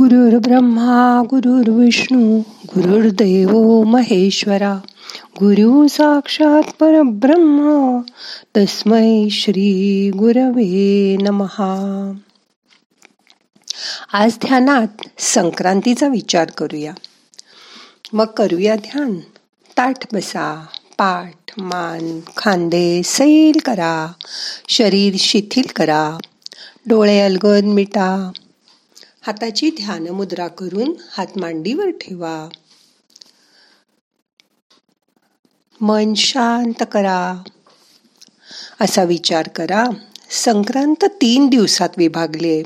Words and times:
गुरुर् 0.00 0.40
ब्रह्मा 0.40 1.22
गुरुर्विष्णू 1.30 2.40
गुरुर्देव 2.40 3.82
महेश्वरा 3.82 4.78
गुरु 5.24 5.88
साक्षात 5.88 6.62
परब्रह्म 6.80 7.98
तस्मै 8.56 9.28
श्री 9.30 10.10
गुरवे 10.10 11.16
नमहा 11.16 12.12
आज 14.12 14.38
ध्यानात 14.46 14.88
संक्रांतीचा 15.18 16.08
विचार 16.08 16.50
करूया. 16.50 16.92
मग 18.12 18.24
करूया 18.24 18.76
ध्यान. 18.76 19.16
ताठ 19.78 20.14
बसा 20.14 20.66
पाठ 20.98 21.34
मान 21.58 22.20
खांदे 22.36 23.02
सैल 23.04 23.60
करा 23.64 24.12
शरीर 24.68 25.14
शिथिल 25.18 25.64
करा 25.76 26.18
डोळे 26.86 27.20
अलगद 27.20 27.64
मिटा 27.64 28.32
हाताची 29.22 29.70
ध्यान 29.70 30.08
मुद्रा 30.08 30.48
करून 30.48 30.94
हात 31.10 31.26
मांडीवर 31.36 31.90
ठेवा. 31.90 32.48
मन 35.80 36.14
शांत 36.14 36.84
करा. 36.92 37.42
असा 38.80 39.02
विचार 39.02 39.48
करा. 39.48 39.84
संक्रांत 40.30 41.04
तीन 41.04 41.48
दिवसात 41.48 41.88
विभागले. 41.96 42.62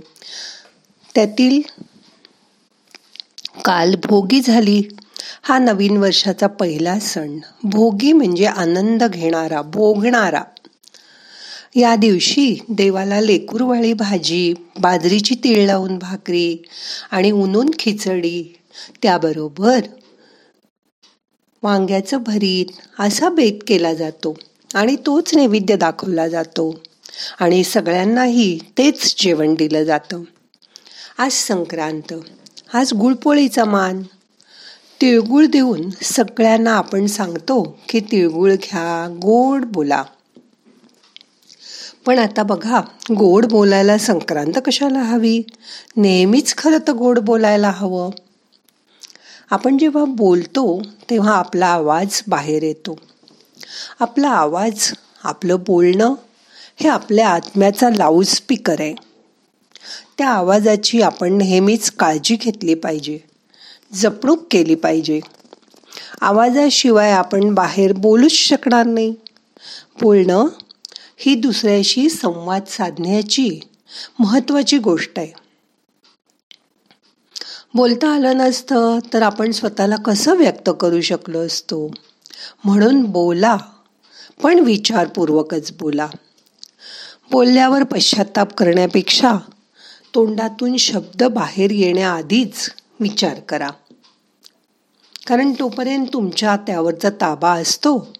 त्यातील 1.14 1.60
काल 3.64 3.94
भोगी 4.04 4.40
झाली. 4.40 4.82
हा 5.42 5.58
नवीन 5.58 5.96
वर्षाचा 5.96 6.46
पहिला 6.46 7.00
सण. 7.00 7.38
भोगी 7.64 8.12
म्हणजे 8.12 8.44
आनंद 8.44 9.04
घेणारा 9.04 9.62
भोगणारा. 9.62 10.42
या 11.76 11.96
दिवशी 11.96 12.58
देवाला 12.68 13.20
लेकूरवाळी 13.20 13.92
भाजी 13.92 14.54
बाजरीची 14.78 15.34
तीळ 15.34 15.66
लावून 15.66 15.98
भाकरी 15.98 16.56
आणि 17.10 17.30
उनून 17.30 17.70
खिचडी 17.78 18.42
त्याबरोबर 19.02 19.80
वांग्याचं 21.62 22.22
भरीत 22.22 22.66
असा 22.98 23.28
बेत 23.28 23.52
केला 23.66 23.94
जातो 23.94 24.36
आणि 24.74 24.96
तोच 25.06 25.34
नैवेद्य 25.34 25.76
दाखवला 25.76 26.28
जातो 26.28 26.80
आणि 27.40 27.64
सगळ्यांनाही 27.64 28.58
तेच 28.78 29.14
जेवण 29.18 29.54
दिलं 29.54 29.84
जातं. 29.84 30.22
आज 31.18 31.32
संक्रांत. 31.32 32.14
आज 32.72 32.92
गुळपोळीचा 32.92 33.64
मान. 33.64 34.02
तिळगुळ 35.00 35.46
देऊन 35.46 35.90
सगळ्यांना 36.02 36.72
आपण 36.72 37.06
सांगतो 37.06 37.78
की 37.88 38.00
तिळगुळ 38.00 38.52
घ्या 38.52 39.08
गोड 39.10 39.64
बोला. 39.64 40.02
पण 42.06 42.18
आता 42.18 42.42
बघा 42.42 42.80
गोड 43.18 43.46
बोलायला 43.46 43.98
संक्रांत 43.98 44.52
कशाला 44.64 44.98
हवी? 44.98 45.42
नेहमीच 45.96 46.56
खरं 46.56 46.78
तर 46.88 46.92
गोड 46.92 47.18
बोलायला 47.18 47.70
हवं. 47.70 48.10
आपण 49.50 49.78
जेव्हा 49.78 50.04
बोलतो 50.04 50.82
तेव्हा 51.10 51.34
आपला 51.34 51.66
आवाज 51.66 52.22
बाहेर 52.28 52.62
येतो. 52.62 52.98
आपला 54.00 54.28
आवाज 54.28 54.92
आपलं 55.24 55.56
बोलणं 55.66 56.14
हे 56.76 56.88
आपल्या 56.88 57.28
आत्म्याचा 57.28 57.90
लाऊडस्पीकर 57.90 58.76
आहे. 58.78 58.94
त्या 60.18 60.28
आवाजाची 60.28 61.02
आपण 61.02 61.38
नेहमीच 61.38 61.90
काळजी 61.90 62.36
घेतली 62.36 62.74
पाहिजे. 62.74 63.18
जपणूक 63.94 64.46
केली 64.50 64.74
पाहिजे. 64.74 65.20
आवाजाशिवाय 66.20 67.12
आपण 67.12 67.54
बाहेर 67.54 67.92
बोलूच 67.92 68.32
शकणार 68.32 68.86
नाही. 68.86 69.14
बोलणं 70.00 70.46
ही 71.16 71.34
दुसऱ्याशी 71.34 72.08
संवाद 72.08 72.64
साधण्याची 72.66 73.60
महत्वाची 74.18 74.78
गोष्ट 74.78 75.12
आहे. 75.16 75.32
बोलता 77.74 78.08
आलं 78.08 78.36
नसतं 78.36 78.98
तर 79.12 79.22
आपण 79.22 79.50
स्वतःला 79.50 79.96
कसं 79.96 80.36
व्यक्त 80.36 80.70
करू 80.80 81.00
शकलो 81.00 81.46
असतो? 81.46 81.94
म्हणून 82.64 83.02
बोला 83.02 83.56
पण 84.42 84.58
विचारपूर्वकच 84.58 85.72
बोला. 85.80 86.08
बोलल्यावर 87.30 87.82
पश्चाताप 87.82 88.52
करण्यापेक्षा 88.54 89.32
तोंडातून 90.14 90.76
शब्द 90.76 91.22
बाहेर 91.22 91.70
येण्याआधीच 91.70 92.70
विचार 93.00 93.40
करा. 93.40 93.68
कारण 95.26 95.52
तोपर्यंत 95.52 96.06
तुमच्या 96.12 96.56
त्यावरचा 96.56 97.10
ताबा 97.10 97.52
असतो. 97.52 98.12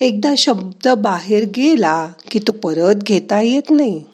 एकदा 0.00 0.34
शब्द 0.38 0.88
बाहेर 0.88 1.44
गेला 1.44 2.08
की 2.30 2.38
तो 2.38 2.52
परत 2.52 2.94
घेता 2.94 3.40
येत 3.40 3.70
नाही. 3.70 4.04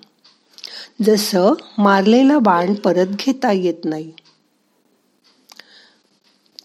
जसं 1.02 1.52
मारलेला 1.78 2.38
बाण 2.38 2.74
परत 2.74 3.06
घेता 3.06 3.52
येत 3.52 3.84
नाही. 3.84 4.12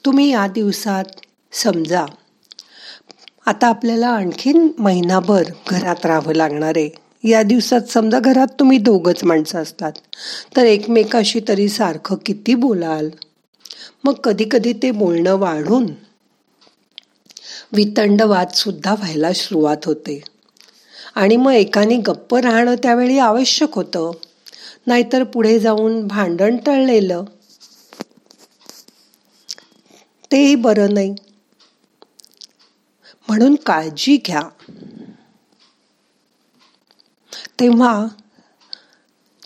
तुम्ही 0.06 0.32
या 0.32 0.48
दिवसात 0.48 1.04
समजा. 1.52 2.06
आता 3.46 3.68
आपल्याला 3.68 4.08
आणखीन 4.08 4.68
महिनाभर 4.78 5.44
घरात 5.70 6.06
राहावं 6.06 6.34
लागणार 6.34 6.74
आहे. 6.76 6.90
या 7.24 7.44
दिवसात 7.44 7.82
समजा 7.82 8.20
घरात 8.20 8.48
तुम्ही 8.60 8.78
दोघच 8.78 9.24
माणसं 9.24 9.62
असतात. 9.62 9.92
तर 10.56 10.64
एकमेकाशी 10.64 11.40
तरी 11.48 11.70
सारखं 11.70 12.16
किती 12.26 12.56
बोलाल? 12.56 13.10
मग 14.04 14.14
कधी 14.14 14.46
कधी 14.52 14.74
ते 14.74 14.92
बोलणं 14.92 15.36
वाढून 15.36 15.86
वितंडवादसुद्धा 17.74 18.94
व्हायला 18.94 19.34
सुरुवात 19.34 19.78
होते. 19.86 20.24
आणि 21.16 21.36
मग 21.36 21.52
एकाने 21.52 21.98
गप्प 21.98 22.36
राहणं 22.36 22.76
त्यावेळी 22.76 23.18
आवश्यक 23.18 23.70
होतं. 23.74 24.12
नाहीतर 24.88 25.24
पुढे 25.24 25.60
जाऊन 25.60 26.08
भांडण 26.08 26.58
टळलेलं. 26.58 27.24
तेही 30.32 30.56
बरं 30.56 30.94
नाही. 30.94 31.16
म्हणून 33.28 33.56
काळजी 33.56 34.20
घ्या. 34.26 34.42
तेव्हा 37.60 38.08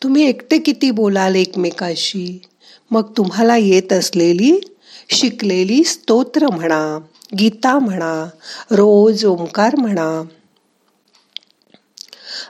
तुम्ही 0.03 0.23
एकटे 0.23 0.57
किती 0.57 0.91
बोलाल 0.91 1.35
एकमेकाशी? 1.35 2.41
मग 2.91 3.11
तुम्हाला 3.17 3.57
येत 3.57 3.93
असलेली 3.93 4.59
शिकलेली 5.09 5.83
स्तोत्र 5.83 6.47
म्हणा. 6.47 6.99
गीता 7.39 7.79
म्हणा 7.79 8.29
रोज 8.71 9.25
ओंकार 9.25 9.75
म्हणा. 9.75 10.23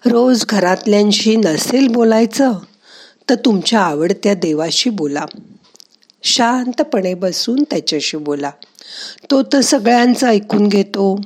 रोज 0.05 0.45
घरातल्यांशी 0.49 1.35
नसेल 1.35 1.87
बोलायचं 1.87 2.53
तर 3.29 3.35
तुमच्या 3.35 3.79
आवडत्या 3.79 4.33
देवाशी 4.33 4.89
बोला. 4.89 5.25
शांतपणे 6.23 7.13
बसून 7.13 7.63
त्याच्याशी 7.63 8.17
बोला. 8.17 8.51
तो 9.31 9.43
तर 9.43 9.61
सगळ्यांचं 9.61 10.27
ऐकून 10.27 10.67
घेतो. 10.67 11.21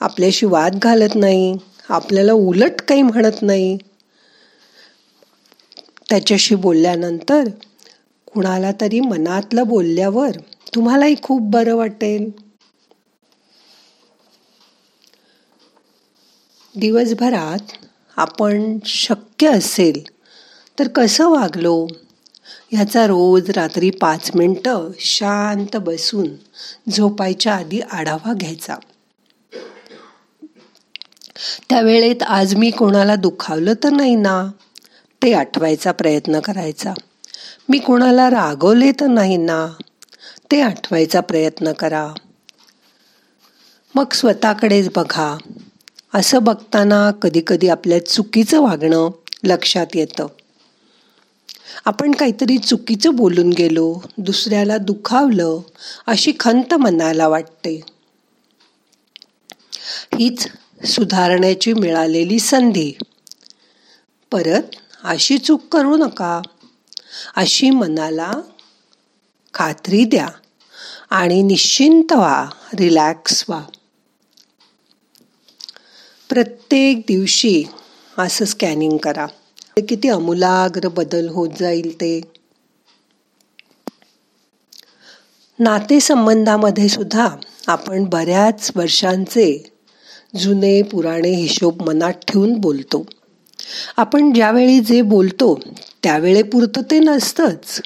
आपल्याशी 0.00 0.46
वाद 0.46 0.78
घालत 0.82 1.14
नाही 1.14 1.56
आपल्याला 1.88 2.32
उलट 2.32 2.80
काही 2.80 3.02
म्हणत 3.02 3.42
नाही. 3.42 3.78
त्याच्याशी 6.10 6.54
बोलल्यानंतर 6.54 7.48
कुणाला 8.34 8.72
तरी 8.80 9.00
मनातलं 9.00 9.66
बोलल्यावर 9.66 10.30
तुम्हालाही 10.74 11.14
खूप 11.22 11.40
बरं 11.42 11.74
वाटेल. 11.74 12.49
दिवसभरात 16.76 17.72
आपण 18.16 18.78
शक्य 18.84 19.48
असेल 19.48 20.02
तर 20.78 20.88
कसं 20.88 21.28
वागलो? 21.28 21.86
ह्याचा 22.72 23.06
रोज 23.06 23.50
रात्री 23.50 23.90
पाच 23.90 24.30
मिनटं 24.34 24.90
शांत 24.98 25.76
बसून 25.76 26.28
झोपायच्या 26.90 27.54
आधी 27.54 27.80
आढावा 27.80 28.32
घ्यायचा. 28.32 28.76
त्यावेळेत 31.68 32.22
आज 32.22 32.54
मी 32.54 32.70
कोणाला 32.70 33.16
दुखावलं 33.16 33.72
तर 33.84 33.90
नाही 33.90 34.14
ना? 34.14 34.50
ते 35.22 35.32
आठवायचा 35.32 35.92
प्रयत्न 35.92 36.40
करायचा. 36.40 36.94
मी 37.68 37.78
कोणाला 37.78 38.30
रागवले 38.30 38.92
तर 38.92 39.06
नाही 39.06 39.36
ना? 39.36 39.66
ते 40.50 40.60
आठवायचा 40.60 41.20
प्रयत्न 41.20 41.72
करा. 41.72 42.08
मग 43.94 44.12
स्वतःकडेच 44.12 44.88
बघा. 44.96 45.36
असं 46.14 46.42
बघताना 46.42 47.10
कधीकधी 47.10 47.68
आपल्या 47.68 48.06
चुकीचं 48.06 48.60
वागणं 48.60 49.10
लक्षात 49.44 49.86
येतं. 49.94 50.26
आपण 51.84 52.12
काहीतरी 52.12 52.58
चुकीचं 52.58 53.14
बोलून 53.14 53.50
गेलो 53.50 54.02
दुसऱ्याला 54.18 54.78
दुखावलं 54.78 55.60
अशी 56.06 56.32
खंत 56.40 56.74
मनाला 56.74 57.28
वाटते. 57.28 57.80
हीच 60.18 60.48
सुधारण्याची 60.86 61.72
मिळालेली 61.72 62.38
संधी. 62.38 62.92
परत 64.30 64.62
अशी 65.04 65.38
चूक 65.38 65.62
करू 65.72 65.96
नका. 65.96 66.42
अशी 67.36 67.70
मनाला 67.70 68.32
खात्री 69.54 70.04
द्या 70.04 70.28
आणि 71.10 71.42
निश्चिंत 71.42 72.12
व्हा 72.12 72.48
रिलॅक्स 72.78 73.44
व्हा. 73.48 73.64
प्रत्येक 76.30 76.98
दिवशी 76.98 77.64
असं 78.18 78.44
स्कॅनिंग 78.44 78.96
करा. 78.96 79.26
किती 79.88 80.08
अमूलाग्र 80.08 80.88
बदल 80.88 81.28
होत 81.28 81.48
जाईल 81.60 81.94
ते. 81.94 82.20
नातेसंबंधामध्ये 85.58 86.88
सुद्धा 86.88 87.28
आपण 87.66 88.04
बऱ्याच 88.04 88.70
वर्षांचे 88.76 89.72
जुने 90.36 90.82
पुराणे 90.82 91.30
हिशोब 91.30 91.88
मनात 91.88 92.12
ठेवून 92.12 92.54
बोलतो. 92.54 93.06
आपण 93.96 94.32
ज्यावेळी 94.32 94.80
जे 94.80 95.02
बोलतो 95.02 95.60
त्यावेळेपुरतं 96.02 96.82
ते 96.90 96.98
नसतंच. 96.98 97.82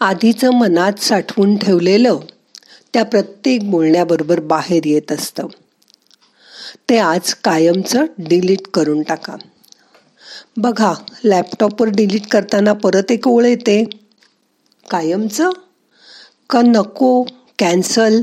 आधीचं 0.00 0.50
मनात 0.50 0.92
साठवून 1.00 1.56
ठेवलेलं 1.56 2.18
त्या 2.92 3.04
प्रत्येक 3.04 3.70
बोलण्याबरोबर 3.70 4.40
बाहेर 4.40 4.86
येत 4.86 5.12
असतं. 5.12 5.46
ते 6.90 6.98
आज 6.98 7.34
कायमचं 7.34 8.04
डिलीट 8.18 8.68
करून 8.74 9.02
टाका. 9.02 9.36
बघा 10.56 10.94
लॅपटॉपवर 11.24 11.88
डिलीट 11.88 12.26
करताना 12.26 12.72
परत 12.72 13.12
एक 13.12 13.28
ओळ 13.28 13.44
येते. 13.44 13.84
कायमचं? 14.90 15.50
का 16.50 16.62
नको? 16.62 17.24
कॅन्सल 17.58 18.22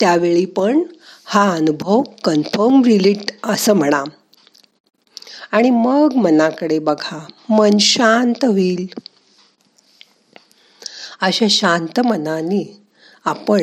त्यावेळी 0.00 0.44
पण 0.44 0.82
हा 1.24 1.52
अनुभव 1.52 2.02
कन्फर्म 2.24 2.82
रिलीट 2.82 3.46
असं 3.46 3.72
म्हणा. 3.72 4.04
आणि 5.52 5.70
मग 5.70 6.12
मनाकडे 6.16 6.78
बघा 6.78 7.26
मन 7.48 7.78
शांत 7.78 8.44
होईल. 8.44 8.86
अशा 11.20 11.46
शांत 11.50 12.00
मनाने 12.00 12.82
आपण 13.24 13.62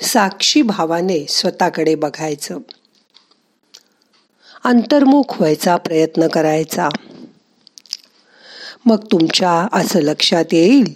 साक्षी 0.00 0.62
भावाने 0.62 1.26
स्वतःकडे 1.28 1.94
बघायचं. 1.94 2.58
अंतर्मुख 4.66 5.36
व्हायचा 5.38 5.76
प्रयत्न 5.76 6.28
करायचा. 6.28 6.88
मग 8.86 9.04
तुमच्या 9.12 9.68
असं 9.72 10.00
लक्षात 10.00 10.44
येईल 10.52 10.94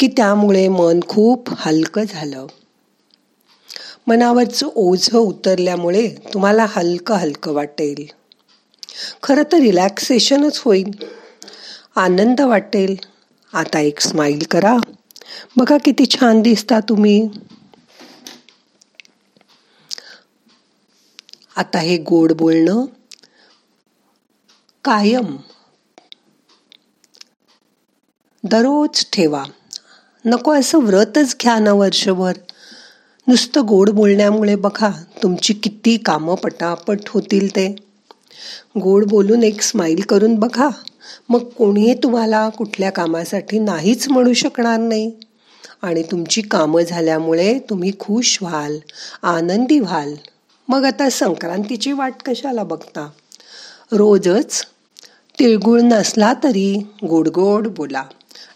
की 0.00 0.06
त्यामुळे 0.06 0.68
मन 0.68 1.00
खूप 1.08 1.48
हलकं 1.56 2.02
झालं. 2.08 2.46
मनावरचं 4.06 4.68
ओझं 4.74 5.18
उतरल्यामुळे 5.18 6.08
तुम्हाला 6.34 6.66
हलकं 6.68 7.14
हलकं 7.14 7.52
वाटेल. 7.52 8.06
खरं 9.22 9.42
तर 9.52 9.56
रिलॅक्सेशनच 9.56 10.62
होईल. 10.64 10.90
आनंद 11.96 12.40
वाटेल. 12.40 12.96
आता 13.52 13.80
एक 13.80 14.00
स्माईल 14.00 14.42
करा. 14.50 14.76
बघा 15.56 15.76
किती 15.84 16.06
छान 16.06 16.42
दिसता 16.42 16.80
तुम्ही. 16.80 17.28
आता 21.56 21.78
हे 21.78 21.96
गोड 21.96 22.32
बोलणं 22.32 22.84
कायम. 24.84 25.36
दररोज 28.44 29.06
ठेवा. 29.12 29.44
नको 30.24 30.52
असं 30.52 30.78
व्रतच 30.78 31.36
घ्या 31.42 31.58
ना 31.58 31.72
वर्षभर. 31.72 32.32
नुसतं 33.28 33.66
गोड 33.68 33.90
बोलण्यामुळे 33.90 34.54
बघा 34.54 34.90
तुमची 35.22 35.52
किती 35.52 35.96
कामं 35.96 36.34
पटापट 36.34 36.98
होतील 37.08 37.50
ते. 37.50 37.76
गोड 38.80 39.04
बोलून 39.04 39.42
एक 39.42 39.62
स्माईल 39.62 40.00
करून 40.00 40.34
बघा. 40.34 40.68
मग 41.28 41.44
कोणीही 41.44 41.94
तुम्हाला 41.94 42.48
कुठल्या 42.48 42.90
कामासाठी 42.90 43.58
नाहीच 43.58 44.08
म्हणू 44.08 44.32
शकणार 44.32 44.78
नाही. 44.78 45.12
आणि 45.82 46.02
तुमची 46.02 46.42
कामं 46.42 46.82
झाल्यामुळे 46.82 47.58
तुम्ही 47.58 47.92
खुश 47.98 48.38
व्हाल 48.42 48.78
आनंदी 49.22 49.80
व्हाल. 49.80 50.14
मग 50.68 50.84
आता 50.84 51.10
संक्रांतीची 51.10 51.92
वाट 51.92 52.14
कशाला 52.26 52.62
बघता? 52.62 53.10
रोजच 53.92 54.66
तिळगुळ 55.38 55.80
नसला 55.80 56.32
तरी 56.44 56.86
गोड 57.08 57.28
गोड 57.28 57.68
बोला. 57.68 58.04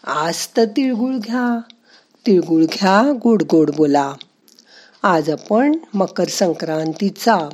आज 0.05 0.49
तर 0.57 0.65
तिळगुळ 0.65 1.15
घ्या. 1.15 1.61
तिळगुळ 2.27 2.65
घ्या 2.65 3.13
गोड 3.23 3.43
गोड 3.43 3.71
बोला. 3.71 4.13
आज 5.03 5.31
आपण 5.31 5.77
मकर 5.95 6.25
संक्रांतीचा 6.25 7.49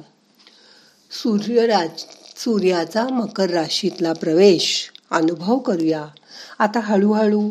सूर्यराज 1.11 1.89
सूर्याचा 2.37 3.09
मकर 3.09 3.51
राशीतला 3.51 4.13
प्रवेश 4.13 4.91
अनुभव 5.11 5.59
करूया. 5.59 6.05
आता 6.59 6.81
हळूहळू 6.81 7.51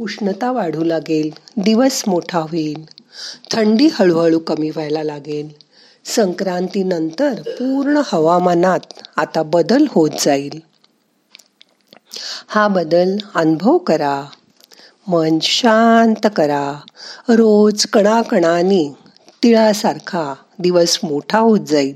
उष्णता 0.00 0.52
वाढू 0.52 0.84
लागेल 0.84 1.30
दिवस 1.56 2.02
मोठा 2.06 2.38
होईल. 2.38 2.84
थंडी 3.50 3.88
हळूहळू 3.92 4.38
कमी 4.38 4.70
व्हायला 4.70 5.02
लागेल. 5.02 5.63
संक्रांतीनंतर 6.06 7.34
पूर्ण 7.46 8.00
हवामानात 8.06 9.02
आता 9.16 9.42
बदल 9.42 9.86
होत 9.90 10.10
जाईल. 10.20 10.62
हा 12.48 12.68
बदल 12.68 13.16
अनुभव 13.34 13.78
करा. 13.78 14.24
मन 15.08 15.38
शांत 15.42 16.26
करा. 16.36 16.80
रोज 17.28 17.86
कणाकणाने 17.86 18.96
तिळासारखा 19.42 20.34
दिवस 20.58 20.98
मोठा 21.02 21.38
होत 21.38 21.60
जाईल. 21.60 21.94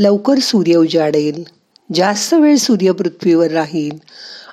लवकर 0.00 0.38
सूर्य 0.38 0.76
उजाडेल. 0.76 1.44
जास्त 1.94 2.34
वेळ 2.34 2.56
सूर्य 2.56 2.92
पृथ्वीवर 2.92 3.50
राहील 3.50 3.98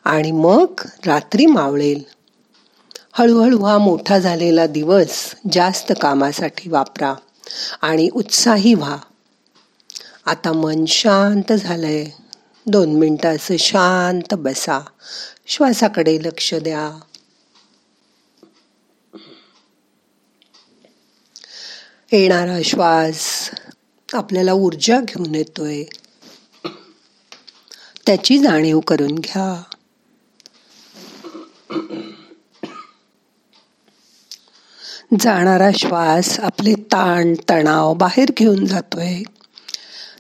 आणि 0.05 0.31
मग 0.31 0.67
रात्री 1.05 1.45
मावळेल. 1.45 2.03
हळूहळू 3.11 3.63
हा 3.63 3.77
मोठा 3.77 4.19
झालेला 4.19 4.67
दिवस 4.67 5.35
जास्त 5.51 5.93
कामासाठी 6.01 6.69
वापरा. 6.69 7.13
आणि 7.81 8.09
उत्साही 8.13 8.73
व्हा. 8.73 8.97
आता 10.25 10.53
मन 10.53 10.85
शांत 10.85 11.53
झालंय. 11.53 12.05
दोन 12.65 12.99
मिनिटं 12.99 13.35
असं 13.35 13.57
शांत 13.57 14.33
बसा. 14.33 14.79
श्वासाकडे 15.47 16.17
लक्ष 16.21 16.53
द्या. 16.53 16.99
येणारा 22.11 22.57
श्वास 22.65 23.51
आपल्याला 24.13 24.53
ऊर्जा 24.53 24.99
घेऊन 25.01 25.35
येतोय. 25.35 25.83
त्याची 28.05 28.39
जाणीव 28.39 28.79
करून 28.79 29.15
घ्या. 29.15 29.63
जाणारा 35.19 35.69
श्वास 35.77 36.39
आपले 36.39 36.73
ताण 36.73 37.33
तणाव 37.49 37.93
बाहेर 37.93 38.29
घेऊन 38.37 38.65
जातोय. 38.65 39.23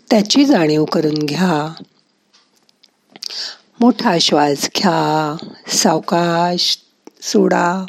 त्याची 0.09 0.45
जाणीव 0.45 0.85
करून 0.85 1.13
घ्या. 1.13 1.73
मोठा 3.79 4.17
श्वास 4.17 4.69
घ्या. 4.75 5.37
सावकाश 5.67 6.79
सोडा. 7.21 7.85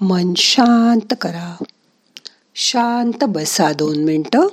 मन 0.00 0.34
शांत 0.36 1.14
करा. 1.20 1.64
शांत 2.54 3.24
बसा 3.24 3.72
दोन 3.72 4.04
मिनटं. 4.04 4.46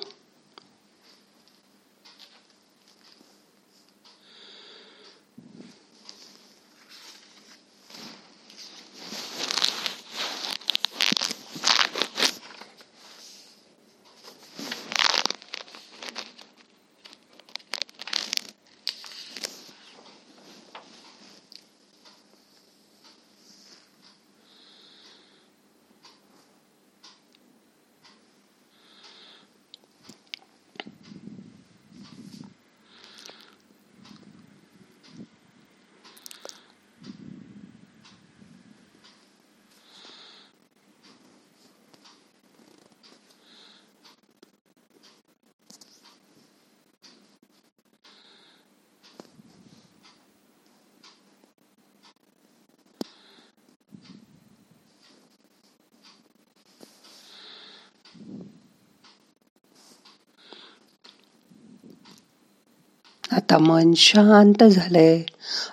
आता 63.38 63.58
मन 63.58 63.94
शांत 63.94 64.64
झालंय 64.64 65.24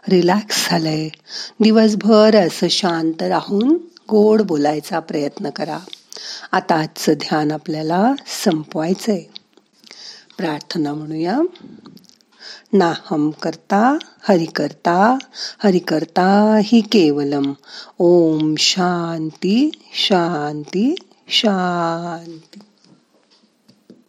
रिलॅक्स 0.09 0.71
झालंय. 0.71 1.09
दिवसभर 1.61 2.37
असं 2.37 2.69
शांत 2.69 3.23
राहून 3.23 3.79
गोड 4.11 4.43
बोलायचा 4.43 5.01
प्रयत्न 5.01 5.51
करा. 5.51 5.79
आता 6.53 6.75
आजचं 6.75 7.13
ध्यान 7.13 7.51
आपल्याला 7.51 8.13
संपवायचंय. 8.45 9.23
प्रार्थना 10.39 10.95
म्हणूया. 10.95 11.41
नाहम 12.73 13.31
करता 13.31 13.99
हरि 14.29 14.45
करता 14.45 15.19
हरि 15.65 15.79
करता 15.79 16.61
हि 16.65 16.81
केवलम. 16.81 17.53
ओम 17.99 18.55
शांती 18.59 19.71
शांती 19.95 20.95
शांती. 21.29 22.59